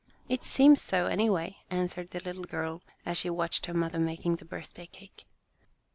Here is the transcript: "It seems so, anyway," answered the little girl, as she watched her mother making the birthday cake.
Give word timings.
"It 0.27 0.43
seems 0.43 0.81
so, 0.81 1.05
anyway," 1.05 1.57
answered 1.69 2.09
the 2.09 2.19
little 2.21 2.45
girl, 2.45 2.81
as 3.05 3.19
she 3.19 3.29
watched 3.29 3.67
her 3.67 3.73
mother 3.75 3.99
making 3.99 4.37
the 4.37 4.45
birthday 4.45 4.87
cake. 4.87 5.27